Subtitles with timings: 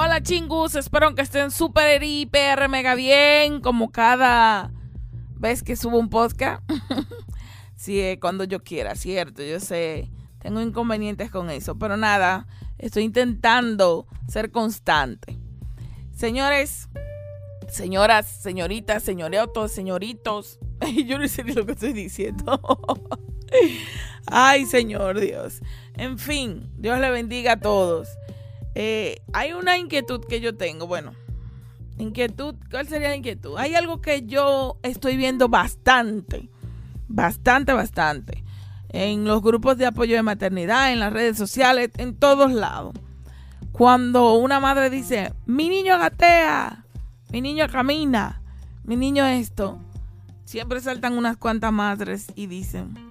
[0.00, 4.70] Hola chingus, espero que estén súper, hiper, mega bien, como cada
[5.34, 6.62] vez que subo un podcast.
[7.74, 10.08] sí, eh, cuando yo quiera, cierto, yo sé,
[10.38, 12.46] tengo inconvenientes con eso, pero nada,
[12.78, 15.36] estoy intentando ser constante.
[16.14, 16.88] Señores,
[17.68, 20.60] señoras, señoritas, señoritos, señoritos,
[21.06, 22.60] yo no sé ni lo que estoy diciendo.
[24.26, 25.60] Ay, Señor Dios.
[25.94, 28.06] En fin, Dios le bendiga a todos.
[28.80, 30.86] Eh, hay una inquietud que yo tengo.
[30.86, 31.12] Bueno,
[31.98, 33.56] inquietud, ¿cuál sería la inquietud?
[33.58, 36.48] Hay algo que yo estoy viendo bastante,
[37.08, 38.44] bastante, bastante.
[38.90, 42.94] En los grupos de apoyo de maternidad, en las redes sociales, en todos lados.
[43.72, 46.84] Cuando una madre dice, mi niño gatea,
[47.32, 48.42] mi niño camina,
[48.84, 49.80] mi niño esto,
[50.44, 53.07] siempre saltan unas cuantas madres y dicen,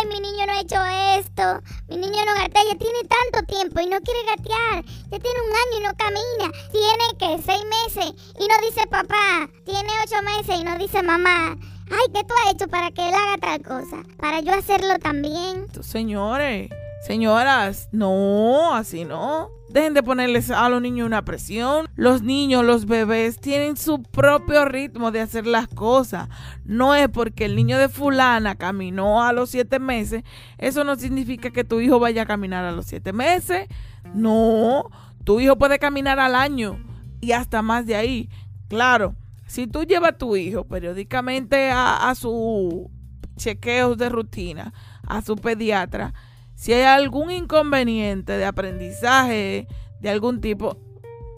[0.00, 0.82] Ay, mi niño no ha hecho
[1.18, 1.62] esto.
[1.88, 2.62] Mi niño no gatea.
[2.64, 4.84] Ya tiene tanto tiempo y no quiere gatear.
[5.10, 6.52] Ya tiene un año y no camina.
[6.72, 9.48] Tiene que seis meses y no dice papá.
[9.64, 11.56] Tiene ocho meses y no dice mamá.
[11.90, 14.02] Ay, ¿qué tú has hecho para que él haga tal cosa?
[14.16, 15.66] Para yo hacerlo también.
[15.82, 19.48] Señores, señoras, no, así no.
[19.70, 21.88] Dejen de ponerles a los niños una presión.
[21.94, 26.28] Los niños, los bebés tienen su propio ritmo de hacer las cosas.
[26.64, 30.24] No es porque el niño de fulana caminó a los siete meses.
[30.58, 33.68] Eso no significa que tu hijo vaya a caminar a los siete meses.
[34.12, 34.90] No,
[35.22, 36.78] tu hijo puede caminar al año
[37.20, 38.28] y hasta más de ahí.
[38.68, 39.14] Claro,
[39.46, 42.90] si tú llevas a tu hijo periódicamente a, a su
[43.36, 44.72] chequeos de rutina,
[45.06, 46.12] a su pediatra,
[46.60, 49.66] si hay algún inconveniente de aprendizaje
[49.98, 50.76] de algún tipo,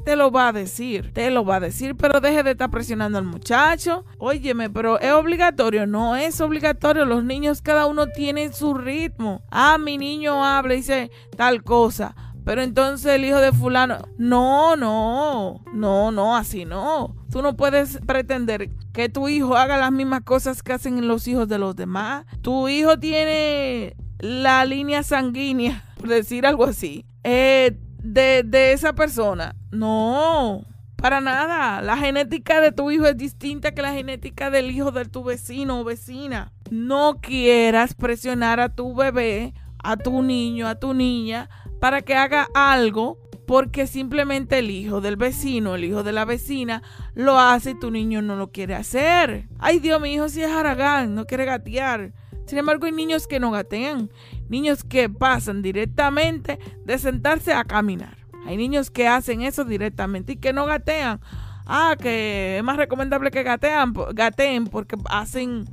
[0.04, 3.18] te lo va a decir, te lo va a decir, pero deje de estar presionando
[3.18, 4.04] al muchacho.
[4.18, 7.04] Óyeme, pero es obligatorio, no es obligatorio.
[7.04, 9.44] Los niños cada uno tiene su ritmo.
[9.52, 12.16] Ah, mi niño habla y dice tal cosa.
[12.44, 17.14] Pero entonces el hijo de fulano, no, no, no, no, así no.
[17.30, 21.46] Tú no puedes pretender que tu hijo haga las mismas cosas que hacen los hijos
[21.46, 22.27] de los demás.
[22.40, 29.56] Tu hijo tiene la línea sanguínea, por decir algo así, eh, de, de esa persona.
[29.70, 30.64] No,
[30.96, 31.83] para nada.
[31.83, 35.80] La genética de tu hijo es distinta que la genética del hijo de tu vecino
[35.80, 36.52] o vecina.
[36.70, 41.50] No quieras presionar a tu bebé, a tu niño, a tu niña,
[41.80, 46.82] para que haga algo porque simplemente el hijo del vecino, el hijo de la vecina,
[47.14, 49.48] lo hace y tu niño no lo quiere hacer.
[49.58, 52.12] Ay Dios, mi hijo sí es haragán, no quiere gatear.
[52.52, 54.11] Sin embargo, hay niños que no gatean,
[54.51, 58.18] niños que pasan directamente de sentarse a caminar.
[58.45, 61.18] Hay niños que hacen eso directamente y que no gatean.
[61.64, 65.64] Ah, que es más recomendable que gatean, gateen porque hacen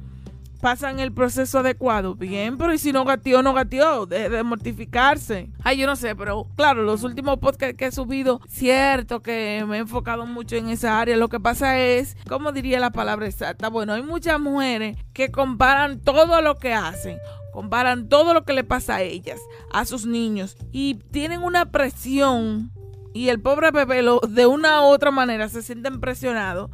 [0.59, 2.15] pasan el proceso adecuado.
[2.15, 4.05] Bien, pero ¿y si no gateó, no gateó?
[4.05, 5.49] De, de, mortificarse.
[5.63, 9.77] Ay, yo no sé, pero claro, los últimos podcasts que he subido, cierto que me
[9.77, 11.17] he enfocado mucho en esa área.
[11.17, 13.69] Lo que pasa es, ¿cómo diría la palabra exacta?
[13.69, 17.17] Bueno, hay muchas mujeres que comparan todo lo que hacen.
[17.51, 19.39] Comparan todo lo que le pasa a ellas,
[19.73, 22.71] a sus niños, y tienen una presión.
[23.11, 26.69] Y el pobre bebé lo, de una u otra manera se sienten presionados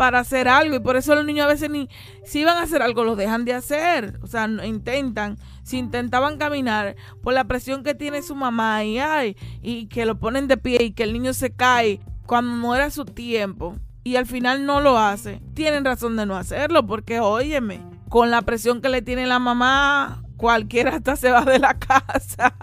[0.00, 0.76] para hacer algo.
[0.76, 1.90] Y por eso los niños a veces ni
[2.24, 6.96] si van a hacer algo lo dejan de hacer, o sea, intentan, si intentaban caminar
[7.22, 10.84] por la presión que tiene su mamá y ay, y que lo ponen de pie
[10.84, 14.80] y que el niño se cae cuando no era su tiempo y al final no
[14.80, 19.26] lo hace, tienen razón de no hacerlo porque óyeme, con la presión que le tiene
[19.26, 22.54] la mamá, cualquiera hasta se va de la casa.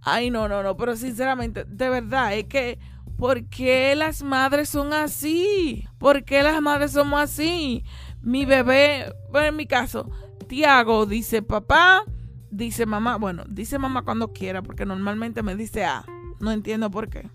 [0.00, 2.78] ay, no, no, no, pero sinceramente, de verdad, es que
[3.20, 5.86] ¿Por qué las madres son así?
[5.98, 7.84] ¿Por qué las madres somos así?
[8.22, 10.10] Mi bebé, bueno, en mi caso,
[10.48, 12.02] Tiago dice papá,
[12.50, 16.02] dice mamá, bueno, dice mamá cuando quiera, porque normalmente me dice ah,
[16.40, 17.28] no entiendo por qué.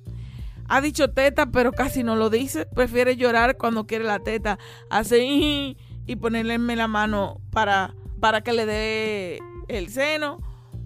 [0.68, 2.66] Ha dicho teta, pero casi no lo dice.
[2.66, 4.58] Prefiere llorar cuando quiere la teta.
[4.90, 5.78] Hace y,
[6.20, 10.40] ponerle la mano para, para que le dé el seno.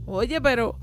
[0.06, 0.78] Oye, pero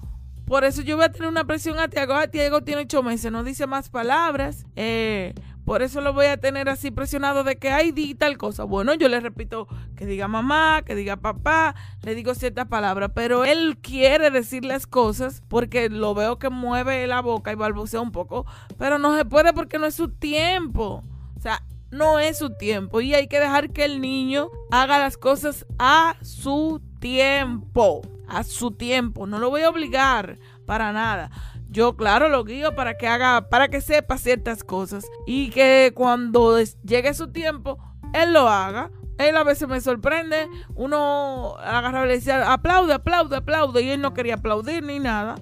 [0.47, 2.15] por eso yo voy a tener una presión a Tiago.
[2.15, 4.65] A Tiago tiene ocho meses, no dice más palabras.
[4.77, 5.35] Eh,
[5.65, 8.63] por eso lo voy a tener así presionado de que hay di tal cosa.
[8.63, 9.67] Bueno, yo le repito
[9.97, 14.87] que diga mamá, que diga papá, le digo ciertas palabras, pero él quiere decir las
[14.87, 18.47] cosas porque lo veo que mueve la boca y balbucea un poco,
[18.79, 21.03] pero no se puede porque no es su tiempo.
[21.37, 25.17] O sea, no es su tiempo y hay que dejar que el niño haga las
[25.17, 29.27] cosas a su tiempo a su tiempo.
[29.27, 31.31] No lo voy a obligar para nada.
[31.69, 36.59] Yo, claro, lo guío para que haga, para que sepa ciertas cosas y que cuando
[36.85, 37.79] llegue su tiempo,
[38.13, 38.91] él lo haga.
[39.19, 40.49] Él a veces me sorprende.
[40.75, 43.83] Uno agarra y le decía, aplaude, aplaude, aplaude.
[43.83, 45.37] Y él no quería aplaudir ni nada.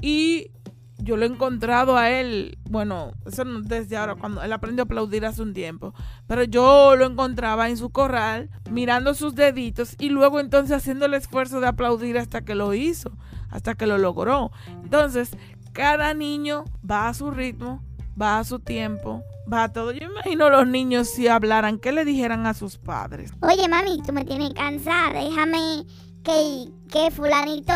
[0.00, 0.51] Y
[1.02, 4.86] yo lo he encontrado a él, bueno, eso no desde ahora, cuando él aprendió a
[4.86, 5.94] aplaudir hace un tiempo,
[6.26, 11.14] pero yo lo encontraba en su corral, mirando sus deditos y luego entonces haciendo el
[11.14, 13.12] esfuerzo de aplaudir hasta que lo hizo,
[13.50, 14.50] hasta que lo logró.
[14.82, 15.36] Entonces,
[15.72, 17.82] cada niño va a su ritmo,
[18.20, 19.92] va a su tiempo, va a todo.
[19.92, 23.32] Yo imagino los niños si hablaran, ¿qué le dijeran a sus padres?
[23.40, 25.84] Oye, mami, tú me tienes cansada, déjame
[26.22, 27.72] que, fulanito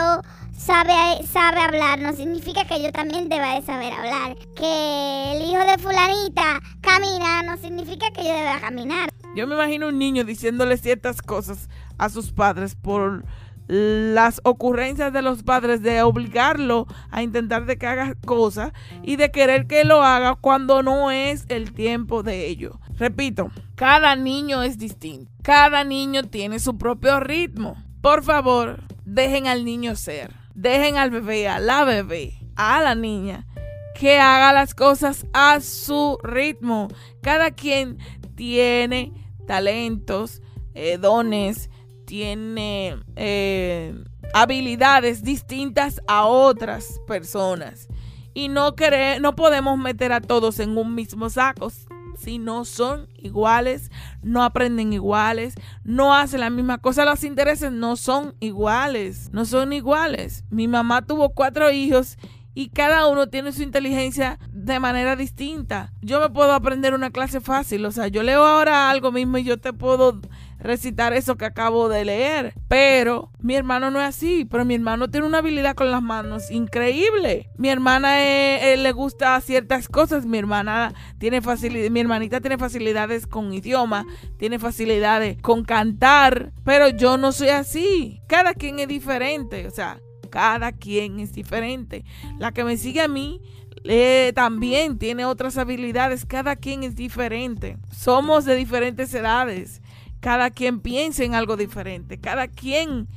[0.57, 4.37] sabe, sabe hablar no significa que yo también deba de saber hablar.
[4.55, 9.11] Que el hijo de fulanita camina no significa que yo deba caminar.
[9.35, 13.25] Yo me imagino un niño diciéndole ciertas cosas a sus padres por
[13.69, 18.73] las ocurrencias de los padres de obligarlo a intentar de que haga cosas
[19.03, 22.79] y de querer que lo haga cuando no es el tiempo de ello.
[22.97, 25.31] Repito, cada niño es distinto.
[25.43, 27.77] Cada niño tiene su propio ritmo.
[28.06, 30.32] Por favor, dejen al niño ser.
[30.55, 33.49] Dejen al bebé, a la bebé, a la niña,
[33.97, 36.87] que haga las cosas a su ritmo.
[37.20, 37.99] Cada quien
[38.37, 39.12] tiene
[39.49, 40.41] talentos,
[40.75, 41.69] eh, dones,
[42.05, 43.93] tiene eh,
[44.32, 47.88] habilidades distintas a otras personas.
[48.35, 48.76] Y no,
[49.20, 51.73] no podemos meter a todos en un mismo saco.
[52.17, 53.91] Si no son iguales,
[54.23, 55.55] no aprenden iguales,
[55.85, 60.45] no hacen la misma cosa, los intereses no son iguales, no son iguales.
[60.51, 62.17] Mi mamá tuvo cuatro hijos
[62.55, 65.93] y cada uno tiene su inteligencia de manera distinta.
[66.01, 69.45] Yo me puedo aprender una clase fácil, o sea, yo leo ahora algo mismo y
[69.45, 70.21] yo te puedo
[70.58, 72.55] recitar eso que acabo de leer.
[72.69, 76.50] Pero mi hermano no es así, pero mi hermano tiene una habilidad con las manos
[76.50, 77.49] increíble.
[77.56, 83.26] Mi hermana eh, le gusta ciertas cosas, mi hermana tiene facilidad, mi hermanita tiene facilidades
[83.26, 84.06] con idioma,
[84.38, 88.20] tiene facilidades con cantar, pero yo no soy así.
[88.29, 90.00] Cada quien es diferente, o sea,
[90.31, 92.05] cada quien es diferente.
[92.38, 93.41] La que me sigue a mí
[93.88, 96.26] eh, también tiene otras habilidades.
[96.26, 97.79] Cada quien es diferente.
[97.91, 99.81] Somos de diferentes edades.
[100.21, 102.19] Cada quien piensa en algo diferente.
[102.19, 103.09] Cada quien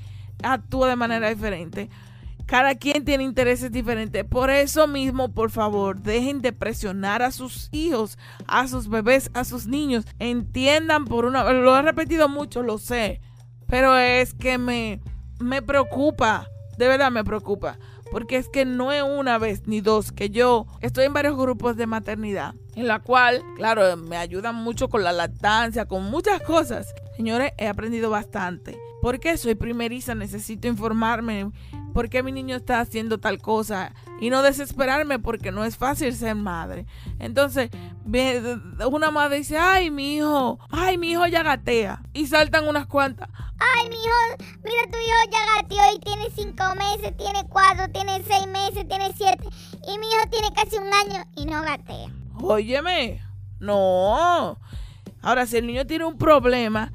[0.44, 1.90] actúa de manera diferente.
[2.46, 4.26] Cada quien tiene intereses diferentes.
[4.26, 8.18] Por eso mismo, por favor, dejen de presionar a sus hijos,
[8.48, 10.06] a sus bebés, a sus niños.
[10.18, 11.44] Entiendan por una...
[11.52, 13.22] Lo he repetido mucho, lo sé.
[13.68, 15.00] Pero es que me,
[15.40, 16.48] me preocupa.
[16.78, 17.78] De verdad me preocupa.
[18.12, 21.78] Porque es que no es una vez ni dos que yo estoy en varios grupos
[21.78, 26.94] de maternidad, en la cual, claro, me ayudan mucho con la lactancia, con muchas cosas.
[27.16, 28.80] Señores, he aprendido bastante.
[29.02, 31.52] Porque soy primeriza, necesito informarme
[31.94, 36.14] por qué mi niño está haciendo tal cosa y no desesperarme porque no es fácil
[36.14, 36.86] ser madre.
[37.18, 37.70] Entonces,
[38.92, 42.04] una madre dice, ay, mi hijo, ay, mi hijo ya gatea.
[42.14, 43.30] Y saltan unas cuantas.
[43.60, 48.24] Ay, mi hijo, mira, tu hijo ya gateó y tiene cinco meses, tiene cuatro, tiene
[48.28, 49.48] seis meses, tiene siete.
[49.88, 52.10] Y mi hijo tiene casi un año y no gatea.
[52.42, 53.22] Óyeme,
[53.60, 54.58] no.
[55.22, 56.94] Ahora, si el niño tiene un problema,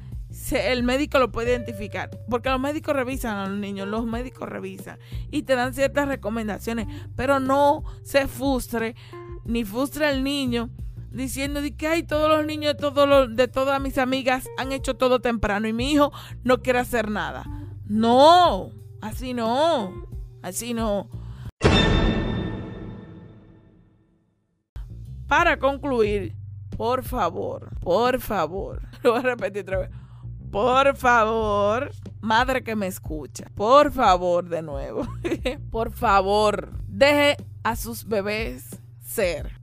[0.51, 2.09] el médico lo puede identificar.
[2.29, 4.99] Porque los médicos revisan a los niños, los médicos revisan
[5.31, 6.87] y te dan ciertas recomendaciones.
[7.15, 8.95] Pero no se frustre,
[9.45, 10.69] ni frustre al niño
[11.15, 15.67] diciendo que hay todos los niños de, de todas mis amigas han hecho todo temprano
[15.67, 16.11] y mi hijo
[16.43, 17.45] no quiere hacer nada.
[17.85, 18.71] No,
[19.01, 20.07] así no,
[20.41, 21.09] así no.
[25.27, 26.35] Para concluir,
[26.77, 29.89] por favor, por favor, lo voy a repetir otra vez
[30.55, 31.91] por favor,
[32.21, 35.05] madre que me escucha, por favor, de nuevo,
[35.69, 38.79] por favor, deje a sus bebés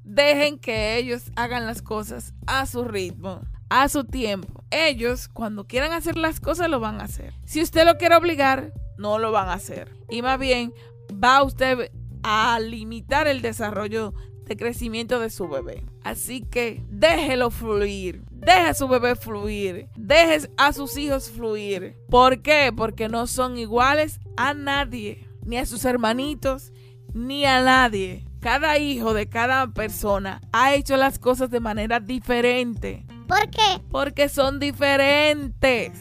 [0.04, 4.64] Dejen que ellos hagan las cosas a su ritmo, a su tiempo.
[4.71, 7.35] Ellos, cuando quieran hacer las cosas, lo van a hacer.
[7.44, 9.94] Si usted lo quiere obligar, no lo van a hacer.
[10.09, 10.73] Y más bien,
[11.12, 11.90] va usted
[12.23, 15.85] a limitar el desarrollo de crecimiento de su bebé.
[16.02, 18.25] Así que déjelo fluir.
[18.30, 19.88] Deje a su bebé fluir.
[19.97, 21.97] Deje a sus hijos fluir.
[22.09, 22.73] ¿Por qué?
[22.75, 25.28] Porque no son iguales a nadie.
[25.44, 26.73] Ni a sus hermanitos,
[27.12, 28.25] ni a nadie.
[28.42, 33.06] Cada hijo de cada persona ha hecho las cosas de manera diferente.
[33.28, 33.80] ¿Por qué?
[33.88, 35.92] Porque son diferentes.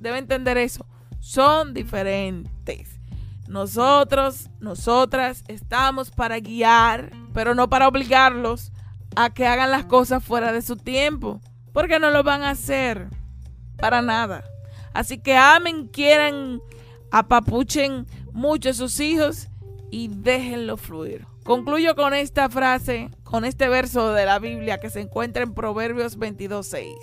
[0.00, 0.84] Debe entender eso.
[1.20, 2.98] Son diferentes.
[3.46, 8.72] Nosotros, nosotras estamos para guiar, pero no para obligarlos
[9.14, 11.40] a que hagan las cosas fuera de su tiempo.
[11.72, 13.06] Porque no lo van a hacer.
[13.76, 14.42] Para nada.
[14.94, 16.60] Así que amen, quieran,
[17.12, 19.46] apapuchen mucho a sus hijos
[19.92, 21.24] y déjenlo fluir.
[21.48, 26.18] Concluyo con esta frase, con este verso de la Biblia que se encuentra en Proverbios
[26.18, 26.94] 22.6.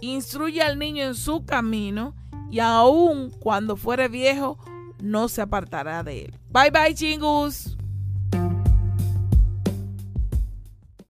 [0.00, 2.16] Instruye al niño en su camino
[2.50, 4.58] y aun cuando fuere viejo,
[5.00, 6.34] no se apartará de él.
[6.50, 7.76] Bye bye, chingus.